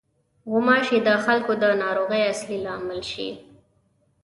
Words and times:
غوماشې 0.49 0.97
د 1.07 1.09
خلکو 1.25 1.51
د 1.61 1.63
ناروغۍ 1.83 2.21
اصلي 2.31 2.57
لامل 2.65 3.01
شي. 3.11 3.29